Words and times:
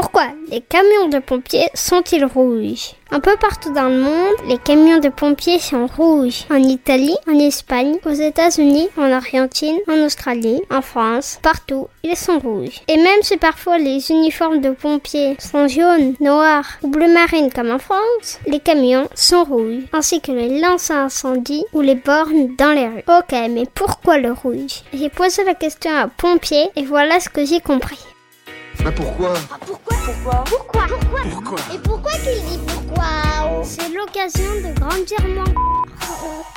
pourquoi 0.00 0.28
les 0.52 0.60
camions 0.60 1.08
de 1.08 1.18
pompiers 1.18 1.68
sont-ils 1.74 2.24
rouges? 2.24 2.92
Un 3.10 3.18
peu 3.18 3.34
partout 3.40 3.72
dans 3.72 3.88
le 3.88 3.98
monde, 3.98 4.36
les 4.46 4.58
camions 4.58 5.00
de 5.00 5.08
pompiers 5.08 5.58
sont 5.58 5.88
rouges. 5.88 6.44
En 6.52 6.62
Italie, 6.62 7.16
en 7.28 7.36
Espagne, 7.36 7.96
aux 8.06 8.12
États-Unis, 8.12 8.90
en 8.96 9.10
Argentine, 9.10 9.76
en 9.88 10.04
Australie, 10.06 10.62
en 10.70 10.82
France, 10.82 11.40
partout, 11.42 11.88
ils 12.04 12.16
sont 12.16 12.38
rouges. 12.38 12.80
Et 12.86 12.96
même 12.96 13.22
si 13.22 13.38
parfois 13.38 13.78
les 13.78 14.12
uniformes 14.12 14.60
de 14.60 14.70
pompiers 14.70 15.36
sont 15.40 15.66
jaunes, 15.66 16.14
noirs 16.20 16.78
ou 16.84 16.88
bleu 16.88 17.12
marine 17.12 17.50
comme 17.52 17.72
en 17.72 17.80
France, 17.80 18.38
les 18.46 18.60
camions 18.60 19.08
sont 19.16 19.42
rouges, 19.42 19.82
ainsi 19.92 20.20
que 20.20 20.30
les 20.30 20.60
lances 20.60 20.92
à 20.92 21.02
incendie 21.02 21.64
ou 21.72 21.80
les 21.80 21.96
bornes 21.96 22.54
dans 22.56 22.70
les 22.70 22.86
rues. 22.86 23.04
Ok, 23.08 23.32
mais 23.50 23.64
pourquoi 23.74 24.18
le 24.18 24.30
rouge? 24.30 24.84
J'ai 24.92 25.08
posé 25.08 25.42
la 25.42 25.54
question 25.54 25.90
à 25.90 26.02
un 26.02 26.08
pompier 26.08 26.68
et 26.76 26.84
voilà 26.84 27.18
ce 27.18 27.28
que 27.28 27.44
j'ai 27.44 27.60
compris. 27.60 27.98
Bah 28.84 28.92
pourquoi 28.94 29.34
Pourquoi 29.66 29.96
Pourquoi 30.04 30.44
Pourquoi 30.46 30.86
Pourquoi 30.88 31.20
Pourquoi 31.30 31.58
Et 31.74 31.78
pourquoi 31.78 32.12
tu 32.12 32.40
dis 32.48 32.58
pourquoi 32.66 33.04
C'est 33.64 33.88
l'occasion 33.92 34.50
de 34.56 34.78
grandir 34.78 35.18
moins. 35.34 35.44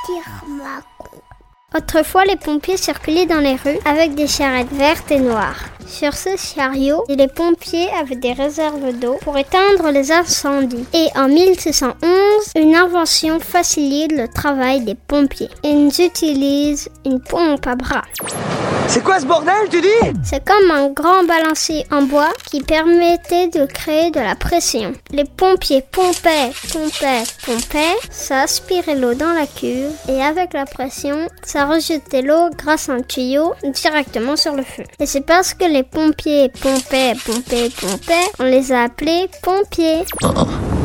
Tire 0.06 0.44
ma 0.48 1.78
Autrefois, 1.78 2.24
les 2.24 2.36
pompiers 2.36 2.76
circulaient 2.76 3.26
dans 3.26 3.40
les 3.40 3.56
rues 3.56 3.78
avec 3.86 4.14
des 4.14 4.26
charrettes 4.26 4.72
vertes 4.72 5.10
et 5.10 5.18
noires. 5.18 5.64
Sur 5.86 6.12
ce 6.14 6.36
chariot, 6.36 7.04
les 7.08 7.28
pompiers 7.28 7.88
avaient 7.98 8.16
des 8.16 8.32
réserves 8.32 8.92
d'eau 8.98 9.16
pour 9.22 9.38
éteindre 9.38 9.90
les 9.90 10.12
incendies. 10.12 10.86
Et 10.92 11.08
en 11.16 11.28
1611, 11.28 11.96
une 12.56 12.74
invention 12.74 13.40
facilite 13.40 14.12
le 14.12 14.28
travail 14.28 14.84
des 14.84 14.94
pompiers. 14.94 15.50
Ils 15.64 15.88
utilisent 15.98 16.88
une 17.04 17.20
pompe 17.20 17.66
à 17.66 17.74
bras. 17.74 18.02
C'est 18.88 19.02
quoi 19.02 19.20
ce 19.20 19.26
bordel, 19.26 19.68
tu 19.70 19.80
dis? 19.80 19.88
C'est 20.22 20.44
comme 20.44 20.70
un 20.70 20.88
grand 20.90 21.24
balancier 21.24 21.86
en 21.90 22.02
bois 22.02 22.30
qui 22.50 22.60
permettait 22.60 23.48
de 23.48 23.64
créer 23.64 24.10
de 24.10 24.20
la 24.20 24.34
pression. 24.34 24.92
Les 25.10 25.24
pompiers 25.24 25.82
pompaient, 25.90 26.52
pompaient, 26.72 27.22
pompaient, 27.46 27.96
ça 28.10 28.42
aspirait 28.42 28.96
l'eau 28.96 29.14
dans 29.14 29.32
la 29.32 29.46
cuve 29.46 29.90
et 30.08 30.22
avec 30.22 30.52
la 30.52 30.66
pression, 30.66 31.26
ça 31.42 31.64
rejetait 31.64 32.22
l'eau 32.22 32.50
grâce 32.56 32.88
à 32.88 32.92
un 32.92 33.02
tuyau 33.02 33.54
directement 33.64 34.36
sur 34.36 34.54
le 34.54 34.62
feu. 34.62 34.84
Et 35.00 35.06
c'est 35.06 35.22
parce 35.22 35.54
que 35.54 35.64
les 35.64 35.82
pompiers 35.82 36.50
pompaient, 36.50 37.14
pompaient, 37.24 37.70
pompaient, 37.70 38.30
on 38.38 38.44
les 38.44 38.72
a 38.72 38.82
appelés 38.82 39.28
pompiers. 39.42 40.04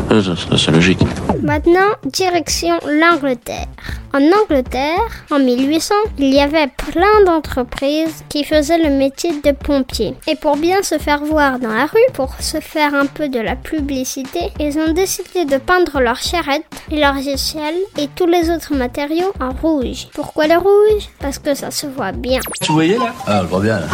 C'est 0.09 0.71
logique. 0.71 0.99
Maintenant, 1.43 1.91
direction 2.05 2.79
l'Angleterre. 2.85 3.67
En 4.13 4.21
Angleterre, 4.41 5.05
en 5.29 5.39
1800, 5.39 5.93
il 6.17 6.33
y 6.33 6.39
avait 6.39 6.67
plein 6.67 7.23
d'entreprises 7.25 8.23
qui 8.29 8.45
faisaient 8.45 8.77
le 8.77 8.89
métier 8.89 9.31
de 9.43 9.51
pompier. 9.51 10.15
Et 10.27 10.35
pour 10.35 10.55
bien 10.55 10.81
se 10.81 10.97
faire 10.97 11.23
voir 11.23 11.59
dans 11.59 11.73
la 11.73 11.85
rue, 11.85 11.99
pour 12.13 12.33
se 12.39 12.59
faire 12.61 12.95
un 12.95 13.05
peu 13.05 13.27
de 13.27 13.39
la 13.39 13.55
publicité, 13.55 14.51
ils 14.59 14.79
ont 14.79 14.93
décidé 14.93 15.43
de 15.45 15.57
peindre 15.57 15.99
leurs 15.99 16.21
charrettes 16.21 16.63
et 16.89 16.99
leurs 16.99 17.17
échelles 17.17 17.75
et 17.97 18.07
tous 18.15 18.27
les 18.27 18.49
autres 18.49 18.75
matériaux 18.75 19.33
en 19.41 19.51
rouge. 19.51 20.07
Pourquoi 20.13 20.47
le 20.47 20.57
rouge? 20.57 21.09
Parce 21.19 21.37
que 21.37 21.53
ça 21.53 21.69
se 21.69 21.85
voit 21.85 22.13
bien. 22.13 22.39
Tu 22.61 22.71
voyais 22.71 22.97
là? 22.97 23.13
Ah, 23.27 23.41
je 23.43 23.47
vois 23.47 23.61
bien 23.61 23.79
là. 23.79 23.87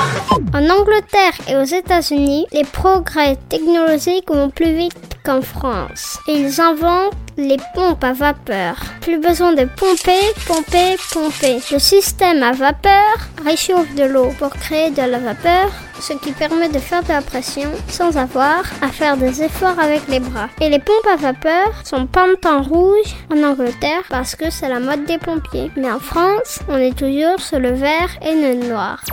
En 0.54 0.70
Angleterre 0.70 1.34
et 1.50 1.58
aux 1.58 1.64
États-Unis, 1.64 2.46
les 2.54 2.64
progrès 2.64 3.38
technologiques 3.50 4.30
vont 4.30 4.52
plus 4.52 4.74
vite 4.74 5.13
qu'en 5.24 5.42
France. 5.42 6.20
Ils 6.28 6.60
inventent 6.60 7.14
les 7.38 7.58
pompes 7.74 8.04
à 8.04 8.14
vapeur. 8.14 8.76
Plus 9.02 9.20
besoin 9.20 9.54
de 9.54 9.66
pomper, 9.66 10.22
pomper, 10.46 10.98
pomper. 11.12 11.60
Le 11.72 11.80
système 11.80 12.44
à 12.44 12.52
vapeur 12.52 13.16
réchauffe 13.44 13.94
de 13.96 14.04
l'eau 14.04 14.30
pour 14.38 14.50
créer 14.50 14.92
de 14.92 15.02
la 15.02 15.20
vapeur, 15.20 15.72
ce 16.00 16.14
qui 16.14 16.32
permet 16.32 16.70
de 16.70 16.80
faire 16.80 17.04
de 17.04 17.10
la 17.10 17.22
pression 17.22 17.72
sans 17.88 18.18
avoir 18.18 18.64
à 18.82 18.90
faire 18.90 19.18
des 19.18 19.42
efforts 19.42 19.80
avec 19.80 20.08
les 20.08 20.20
bras. 20.20 20.50
Et 20.62 20.70
les 20.70 20.80
pompes 20.80 21.08
à 21.12 21.16
vapeur 21.16 21.74
sont 21.84 22.06
peintes 22.06 22.46
en 22.46 22.62
rouge 22.62 23.16
en 23.34 23.44
Angleterre 23.44 24.04
parce 24.10 24.36
que 24.36 24.50
c'est 24.50 24.70
la 24.70 24.80
mode 24.80 25.06
des 25.06 25.18
pompiers. 25.18 25.72
Mais 25.76 25.92
en 25.92 26.00
France, 26.00 26.60
on 26.70 26.78
est 26.78 26.98
toujours 26.98 27.40
sur 27.40 27.60
le 27.60 27.72
vert 27.72 28.10
et 28.22 28.36
le 28.36 28.68
noir. 28.68 29.04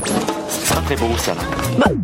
C'est 0.71 0.77
pas 0.77 0.83
très 0.83 0.97
beau 0.97 1.17
ça 1.19 1.35
là. 1.35 1.41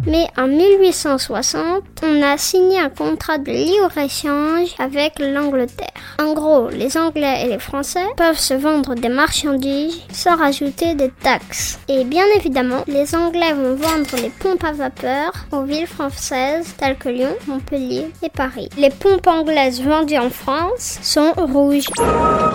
Mais 0.06 0.26
en 0.36 0.46
1860, 0.46 1.82
on 2.02 2.22
a 2.22 2.36
signé 2.36 2.78
un 2.78 2.88
contrat 2.88 3.38
de 3.38 3.50
libre-échange 3.50 4.74
avec 4.78 5.18
l'Angleterre. 5.18 5.86
En 6.20 6.32
gros, 6.32 6.68
les 6.70 6.96
Anglais 6.96 7.42
et 7.44 7.48
les 7.48 7.58
Français 7.58 8.06
peuvent 8.16 8.38
se 8.38 8.54
vendre 8.54 8.94
des 8.94 9.08
marchandises 9.08 10.00
sans 10.12 10.36
rajouter 10.36 10.94
des 10.94 11.10
taxes. 11.10 11.78
Et 11.88 12.04
bien 12.04 12.24
évidemment, 12.36 12.82
les 12.86 13.14
Anglais 13.14 13.52
vont 13.52 13.74
vendre 13.74 14.16
les 14.22 14.30
pompes 14.30 14.64
à 14.64 14.72
vapeur 14.72 15.32
aux 15.52 15.62
villes 15.62 15.86
françaises 15.86 16.74
telles 16.78 16.96
que 16.96 17.08
Lyon, 17.08 17.34
Montpellier 17.46 18.10
et 18.22 18.30
Paris. 18.30 18.68
Les 18.78 18.90
pompes 18.90 19.26
anglaises 19.26 19.82
vendues 19.82 20.18
en 20.18 20.30
France 20.30 20.98
sont 21.02 21.32
rouges. 21.36 21.88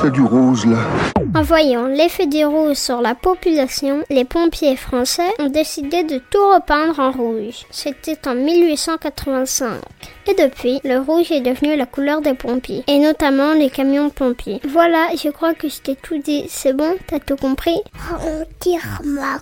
C'est 0.01 0.11
du 0.11 0.23
rouge 0.23 0.65
là. 0.65 0.77
En 1.33 1.43
voyant 1.43 1.87
l'effet 1.87 2.27
du 2.27 2.43
rouge 2.43 2.75
sur 2.75 3.01
la 3.01 3.15
population, 3.15 4.03
les 4.09 4.25
pompiers 4.25 4.75
français 4.75 5.31
ont 5.39 5.47
décidé 5.49 6.00
de 6.03 6.17
tout 6.29 6.47
repeindre 6.53 6.99
en 6.99 7.11
rouge. 7.11 7.65
C'était 7.69 8.27
en 8.27 8.35
1885. 8.35 9.81
Et 10.27 10.33
depuis, 10.33 10.79
le 10.83 10.99
rouge 10.99 11.31
est 11.31 11.41
devenu 11.41 11.75
la 11.75 11.85
couleur 11.85 12.21
des 12.21 12.33
pompiers, 12.33 12.83
et 12.87 12.99
notamment 12.99 13.53
les 13.53 13.69
camions 13.69 14.09
pompiers. 14.09 14.59
Voilà, 14.67 15.07
je 15.15 15.29
crois 15.29 15.53
que 15.53 15.69
je 15.69 15.79
t'ai 15.79 15.95
tout 15.95 16.17
dit. 16.17 16.45
C'est 16.49 16.73
bon? 16.73 16.95
T'as 17.07 17.19
tout 17.19 17.35
compris? 17.35 17.79
Tire 18.59 19.01
ma 19.03 19.39